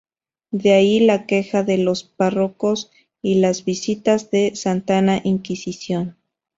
De 0.49 0.71
ahí 0.73 0.99
la 0.99 1.27
queja 1.27 1.61
de 1.61 1.77
los 1.77 2.03
párrocos 2.03 2.89
y 3.21 3.35
las 3.35 3.65
visitas 3.65 4.31
de 4.31 4.49
la 4.49 4.55
Santa 4.55 5.21
Inquisición. 5.23 6.17